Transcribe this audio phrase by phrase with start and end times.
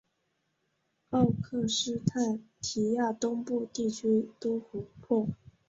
[1.11, 5.27] 奥克施泰提亚东部地区多湖泊。